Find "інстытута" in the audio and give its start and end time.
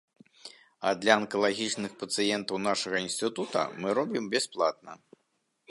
3.09-3.61